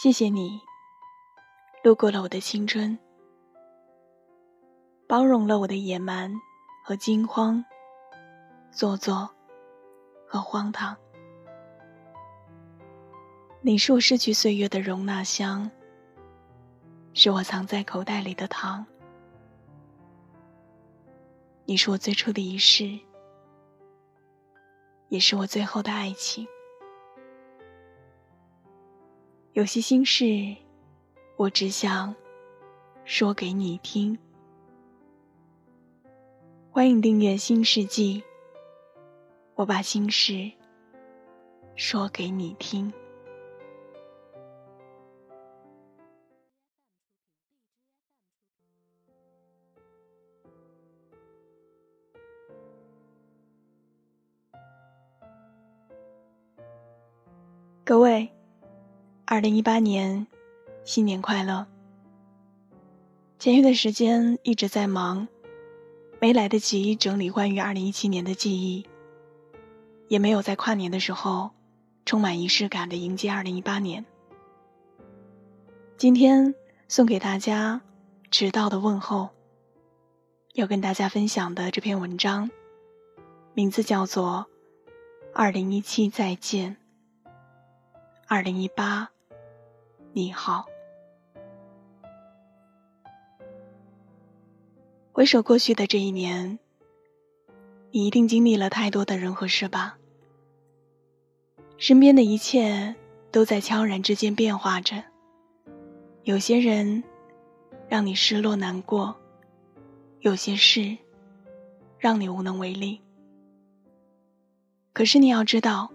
[0.00, 0.60] 谢谢你，
[1.82, 2.96] 路过了我的青春，
[5.08, 6.32] 包容了我的野蛮
[6.84, 7.64] 和惊慌，
[8.70, 9.28] 做作
[10.24, 10.96] 和荒唐。
[13.60, 15.68] 你是我失去岁月的容纳箱，
[17.12, 18.86] 是我藏在口袋里的糖。
[21.64, 22.96] 你是我最初的仪式，
[25.08, 26.46] 也是我最后的爱情。
[29.58, 30.24] 有些心事，
[31.36, 32.14] 我只想
[33.04, 34.16] 说给你听。
[36.70, 38.20] 欢迎订阅《新世纪》，
[39.56, 40.52] 我把心事
[41.74, 42.92] 说给你听。
[57.84, 58.37] 各位。
[59.30, 60.26] 二零一八年，
[60.84, 61.66] 新年快乐！
[63.38, 65.28] 前一段时间一直在忙，
[66.18, 68.86] 没来得及整理关于二零一七年的记忆，
[70.08, 71.50] 也没有在跨年的时候
[72.06, 74.02] 充满仪式感的迎接二零一八年。
[75.98, 76.54] 今天
[76.88, 77.82] 送给大家
[78.30, 79.28] 迟到的问候，
[80.54, 82.50] 要跟大家分享的这篇文章，
[83.52, 84.46] 名字叫做
[85.34, 86.78] 《二零一七再见，
[88.26, 89.10] 二零一八》。
[90.18, 90.66] 你好，
[95.12, 96.58] 回首过去的这一年，
[97.92, 99.96] 你一定经历了太多的人和事吧？
[101.76, 102.96] 身边的一切
[103.30, 105.04] 都在悄然之间变化着，
[106.24, 107.04] 有些人
[107.88, 109.14] 让你失落难过，
[110.18, 110.98] 有些事
[111.96, 113.00] 让你无能为力。
[114.92, 115.92] 可是你要知道，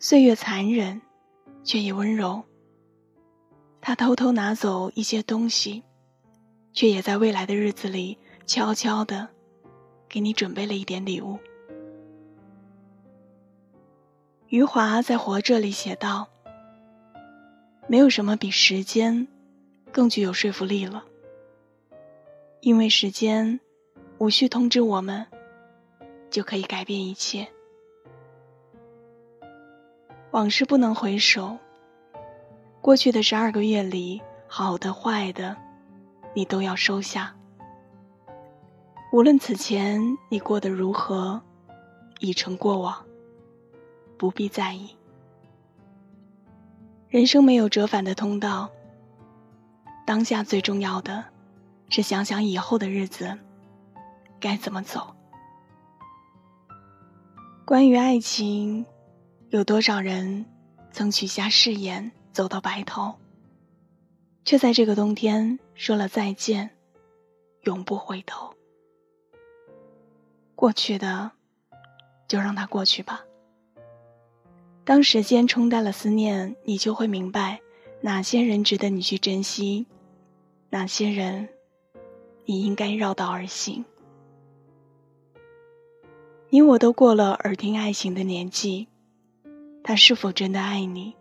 [0.00, 1.00] 岁月残忍，
[1.62, 2.42] 却也温柔。
[3.82, 5.82] 他偷偷拿走一些东西，
[6.72, 9.28] 却也在未来的日子里悄悄的
[10.08, 11.38] 给你准备了一点礼物。
[14.48, 16.28] 余华在《活着》里写道
[17.88, 19.26] ：“没有什么比时间
[19.90, 21.04] 更具有说服力了，
[22.60, 23.60] 因为时间
[24.18, 25.26] 无需通知我们，
[26.30, 27.48] 就可以改变一切。
[30.32, 31.56] 往事不能回首。”
[32.80, 35.54] 过去的十二个月里，好的坏的，
[36.34, 37.34] 你都要收下。
[39.12, 41.42] 无论此前你过得如何，
[42.20, 43.04] 已成过往，
[44.16, 44.96] 不必在意。
[47.08, 48.70] 人生没有折返的通道。
[50.06, 51.24] 当下最重要的，
[51.90, 53.38] 是想想以后的日子
[54.40, 55.14] 该怎么走。
[57.66, 58.86] 关于爱情，
[59.50, 60.46] 有多少人
[60.92, 62.10] 曾许下誓言？
[62.32, 63.14] 走到白头，
[64.44, 66.70] 却在这个冬天说了再见，
[67.62, 68.54] 永不回头。
[70.54, 71.32] 过去的，
[72.28, 73.24] 就让它过去吧。
[74.84, 77.60] 当时间冲淡了思念，你就会明白，
[78.00, 79.86] 哪些人值得你去珍惜，
[80.70, 81.48] 哪些人，
[82.44, 83.84] 你应该绕道而行。
[86.48, 88.88] 你我都过了耳听爱情的年纪，
[89.84, 91.14] 他是否真的爱你？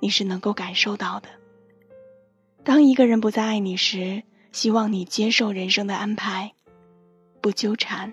[0.00, 1.28] 你是能够感受到的。
[2.64, 6.52] 当一个人不再爱你时，希望你接受人生的安排，
[7.40, 8.12] 不纠缠，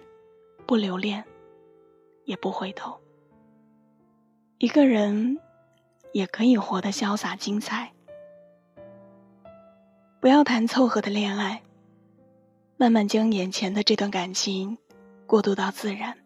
[0.65, 1.23] 不留恋，
[2.25, 2.99] 也不回头。
[4.59, 5.39] 一个人
[6.11, 7.91] 也可以活得潇洒精彩。
[10.19, 11.63] 不要谈凑合的恋爱，
[12.77, 14.77] 慢慢将眼前的这段感情
[15.25, 16.17] 过渡到自然。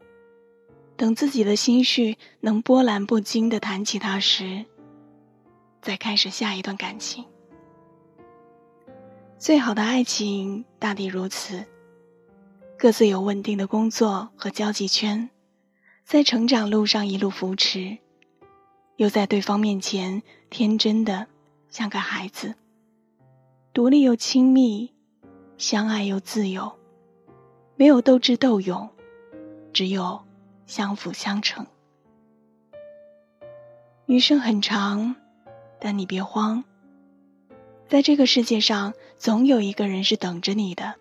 [0.95, 4.65] 等自己的心绪能波澜不惊地谈起他时。
[5.81, 7.25] 再开始下一段感情。
[9.37, 11.63] 最好的爱情大抵如此：
[12.77, 15.29] 各自有稳定的工作和交际圈，
[16.03, 17.99] 在成长路上一路扶持，
[18.95, 21.27] 又在对方面前天真的
[21.69, 22.55] 像个孩子，
[23.73, 24.91] 独立又亲密，
[25.57, 26.73] 相爱又自由，
[27.75, 28.89] 没有斗智斗勇，
[29.71, 30.19] 只有
[30.65, 31.65] 相辅相成。
[34.07, 35.15] 余生很长。
[35.79, 36.63] 但你别慌，
[37.87, 40.95] 在这个世界上，总有一个人是等着你的。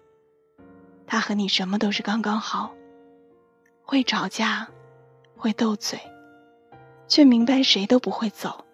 [1.07, 2.73] 他和你什么都是刚刚好，
[3.83, 4.69] 会吵架，
[5.37, 5.99] 会斗嘴，
[7.09, 8.65] 却明白谁都不会走。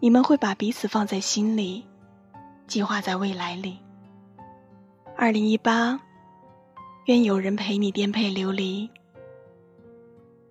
[0.00, 1.86] 你们会把彼此放在心里，
[2.66, 3.78] 计划在未来里。
[5.16, 6.00] 二零一八，
[7.06, 8.90] 愿有人陪你颠沛流离。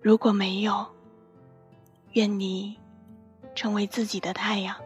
[0.00, 0.86] 如果没有，
[2.12, 2.76] 愿你。
[3.54, 4.76] 成为自己的太阳。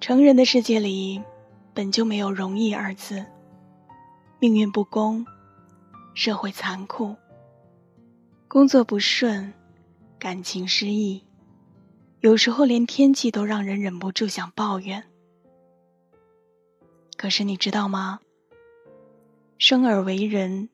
[0.00, 1.22] 成人的世界里，
[1.74, 3.24] 本就没有容易二字。
[4.38, 5.26] 命运不公，
[6.14, 7.14] 社会残酷，
[8.48, 9.52] 工作不顺，
[10.18, 11.22] 感情失意，
[12.20, 15.04] 有时候连天气都让人忍不住想抱怨。
[17.18, 18.20] 可是你知道吗？
[19.58, 20.70] 生而为人，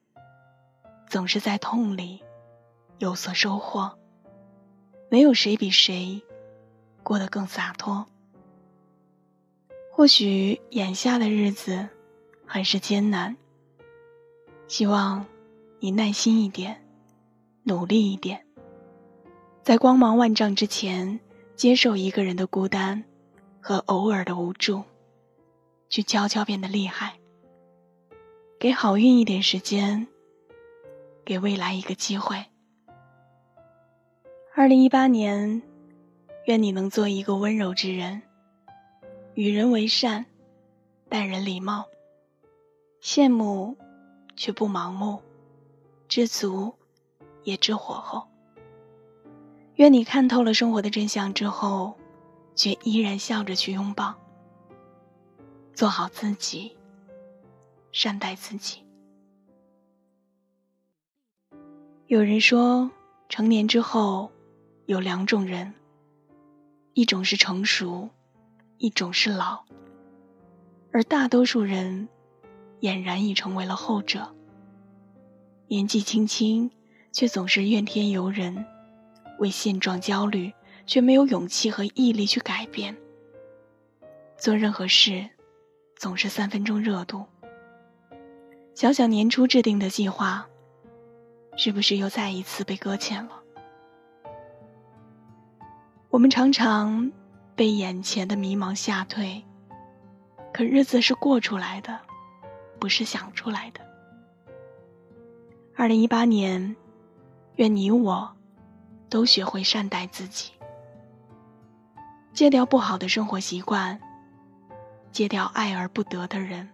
[1.09, 2.23] 总是在痛里
[2.99, 3.99] 有所收获。
[5.09, 6.23] 没有谁比谁
[7.03, 8.07] 过得更洒脱。
[9.93, 11.89] 或许眼下的日子
[12.47, 13.37] 很是艰难，
[14.69, 15.25] 希望
[15.81, 16.85] 你耐心一点，
[17.63, 18.45] 努力一点，
[19.63, 21.19] 在光芒万丈之前，
[21.55, 23.05] 接受一个人的孤单
[23.61, 24.83] 和偶尔的无助，
[25.89, 27.19] 去悄悄变得厉害。
[28.59, 30.07] 给好运一点时间，
[31.25, 32.45] 给未来一个机会。
[34.59, 35.61] 二零一八年，
[36.47, 38.23] 愿你能做一个温柔之人，
[39.35, 40.25] 与人为善，
[41.11, 41.85] 待人礼貌，
[43.03, 43.77] 羡慕
[44.35, 45.21] 却不盲目，
[46.09, 46.75] 知足
[47.45, 48.27] 也知火候。
[49.75, 51.95] 愿你看透了生活的真相之后，
[52.55, 54.15] 却依然笑着去拥抱，
[55.75, 56.75] 做好自己。
[57.93, 58.83] 善待自己。
[62.07, 62.91] 有人说，
[63.29, 64.31] 成年之后
[64.87, 65.75] 有两种人，
[66.95, 68.09] 一种是成熟，
[68.79, 69.65] 一种是老。
[70.93, 72.09] 而大多数人
[72.81, 74.33] 俨然已成为了后者。
[75.67, 76.71] 年纪轻轻，
[77.11, 78.65] 却总是怨天尤人，
[79.41, 80.55] 为现状焦虑，
[80.87, 82.97] 却没有勇气和毅力去改变。
[84.39, 85.29] 做任何事，
[85.97, 87.25] 总是三分钟热度。
[88.77, 90.49] 想想年初制定的计划，
[91.57, 93.43] 是不是又再一次被搁浅了？
[96.09, 97.13] 我们常常
[97.55, 99.43] 被眼前的迷茫吓退，
[100.53, 102.01] 可日子是过出来的，
[102.79, 103.81] 不是想出来的。
[105.77, 106.75] 二零一八年，
[107.57, 108.35] 愿你我
[109.11, 110.53] 都学会善待自己，
[112.33, 114.01] 戒掉不好的生活习惯，
[115.13, 116.69] 戒掉爱而不得的人。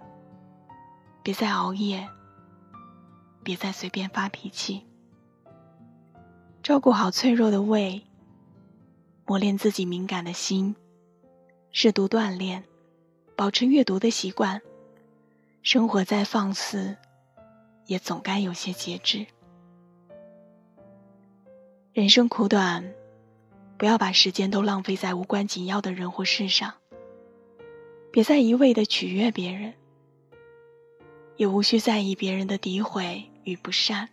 [1.25, 2.09] 别再熬夜，
[3.43, 4.87] 别再随便发脾气，
[6.63, 8.05] 照顾好脆弱的胃，
[9.27, 10.75] 磨练自己敏感的心，
[11.71, 12.65] 适度锻炼，
[13.37, 14.61] 保持阅读的习惯。
[15.63, 16.97] 生活再放肆，
[17.87, 19.27] 也总该有些节制。
[21.93, 22.93] 人生苦短，
[23.79, 26.75] 不要把时间都浪费在无关紧要的人或事上。
[28.11, 29.75] 别再一味的取悦别人。
[31.37, 34.09] 也无需在意别人的诋毁与不善。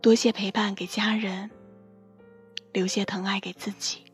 [0.00, 1.50] 多些陪伴给家人，
[2.78, 4.04] 留些疼爱给自己。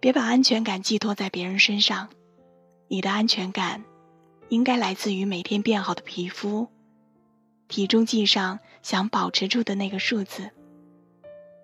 [0.00, 2.10] 别把安全感寄托在别人身上，
[2.88, 3.82] 你的安全感
[4.50, 6.68] 应该来自于每天变好的皮肤、
[7.68, 10.50] 体重计上想保持住的那个数字、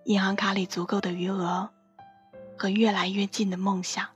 [0.05, 1.69] 银行卡里足够的余额
[2.57, 4.09] 和越来越近的梦想。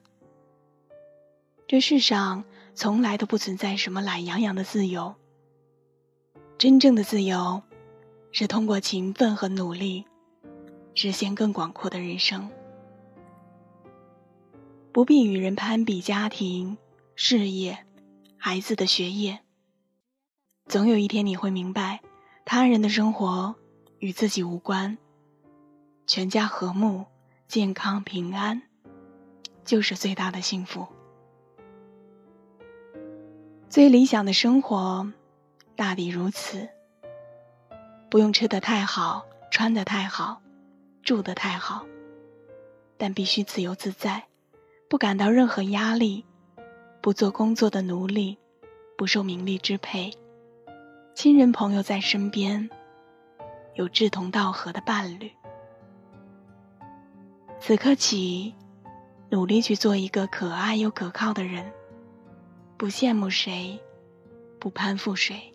[1.69, 2.45] 这世上。
[2.77, 5.15] 从来都不存在什么懒洋洋的自由。
[6.59, 7.62] 真正的自由，
[8.33, 10.05] 是通过勤奋和努力，
[10.94, 12.50] 实现更广阔的人生。
[14.93, 16.79] 不必与人攀比家庭、
[17.17, 17.84] 事业、
[18.36, 19.41] 孩子的学业。
[20.67, 22.01] 总有一天你会明白，
[22.44, 23.55] 他人的生活
[23.98, 24.96] 与自己无关。
[26.06, 27.06] 全家和睦、
[27.48, 28.63] 健康、平安，
[29.65, 30.86] 就是最大的幸福。
[33.69, 35.10] 最理想的生活，
[35.74, 36.69] 大抵如此。
[38.08, 40.41] 不用吃得太好，穿得太好，
[41.05, 41.84] 住得太好，
[42.96, 44.25] 但必须自由自在，
[44.89, 46.25] 不感到任何压力，
[47.03, 48.39] 不做工作的奴隶，
[48.96, 50.11] 不受名利支配，
[51.15, 52.70] 亲人朋友在身边，
[53.75, 55.31] 有志同道合的伴侣。
[57.61, 58.55] 此刻起，
[59.29, 61.70] 努力去做一个可爱又可靠的人。
[62.77, 63.79] 不羡慕谁，
[64.58, 65.53] 不攀附谁，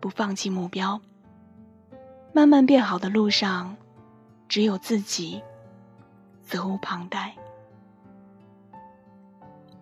[0.00, 1.00] 不放弃目标。
[2.32, 3.76] 慢慢变好的路上，
[4.48, 5.42] 只有自己，
[6.44, 7.36] 责无旁贷。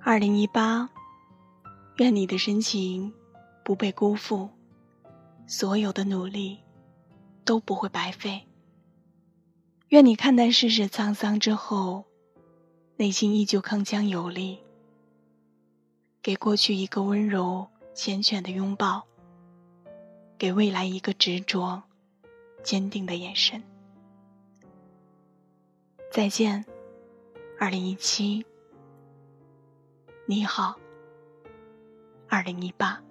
[0.01, 0.89] 二零一八，
[1.97, 3.13] 愿你的深情
[3.65, 4.51] 不被辜负，
[5.47, 6.61] 所有的努力
[7.45, 8.47] 都不会白费。
[9.89, 12.05] 愿你看淡世事沧桑之后，
[12.97, 14.61] 内心依旧铿锵有力。
[16.23, 19.07] 给过去一个温柔缱绻的拥抱，
[20.39, 21.83] 给未来一个执着、
[22.63, 23.63] 坚定的眼神。
[26.15, 26.65] 再见。
[27.59, 28.47] 二零一七。
[30.27, 30.79] 你好。
[32.29, 33.03] 二零一八。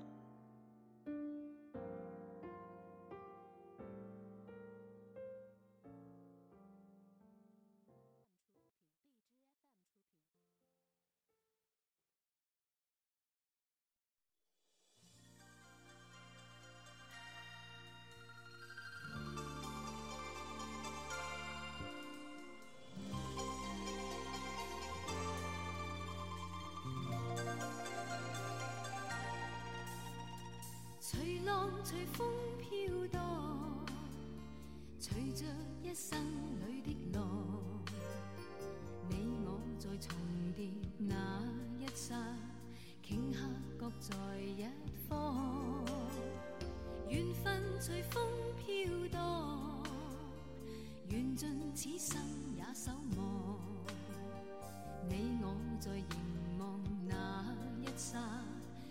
[36.84, 37.20] 的路，
[39.10, 40.16] 你我在重
[40.56, 41.42] 叠那
[41.80, 42.16] 一刹，
[43.04, 43.40] 顷刻
[43.78, 44.68] 各在一
[45.08, 45.86] 方。
[47.10, 48.24] 缘分随风
[48.58, 49.84] 飘荡，
[51.10, 52.22] 缘尽此生
[52.58, 53.60] 也守望。
[55.08, 57.46] 你我在凝望那
[57.82, 58.18] 一刹，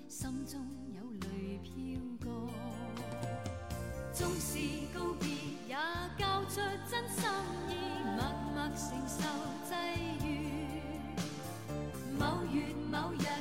[0.08, 0.60] 心中
[0.94, 2.50] 有泪飘过。
[4.12, 4.58] 纵是
[4.94, 5.28] 告别，
[5.66, 5.76] 也
[6.18, 7.24] 交出真心，
[8.76, 9.22] 承受
[9.68, 10.28] 际遇。
[12.18, 13.31] 某月某日，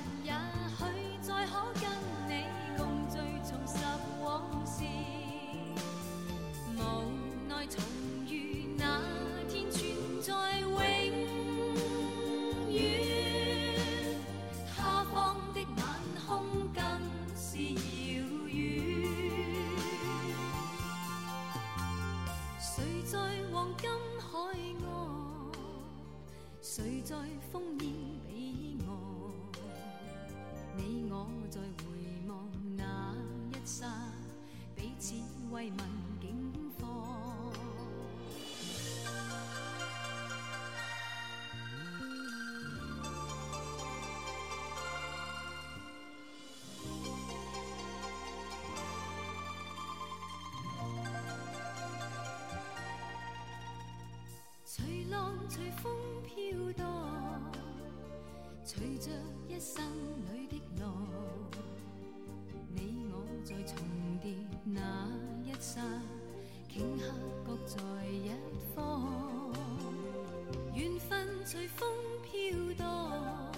[71.52, 71.86] 随风
[72.24, 73.52] 飘荡，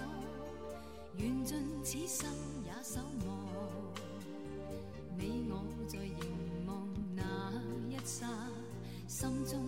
[1.16, 2.28] 缘尽此生
[2.64, 3.38] 也守望。
[5.16, 7.22] 你我在凝望那
[7.88, 8.26] 一刹，
[9.06, 9.64] 心中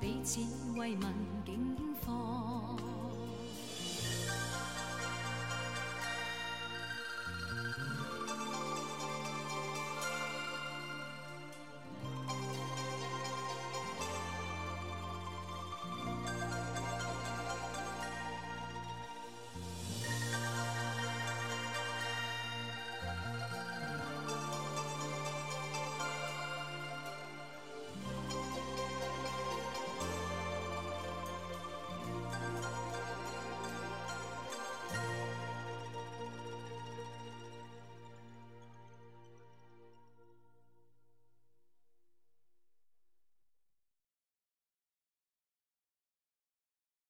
[0.00, 0.40] 彼此
[0.78, 1.12] 慰问
[1.44, 2.55] 境况。